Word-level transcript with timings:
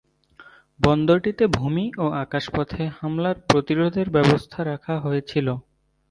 বন্দরটিতে 0.79 1.43
ভুমি 1.55 1.85
ও 1.97 2.05
আকাশপথে 2.23 2.83
হামলার 2.97 3.37
প্রতিরোধের 3.49 4.07
ব্যবস্থা 4.09 4.59
রাখা 4.63 4.95
হয়েছিলো। 4.99 5.53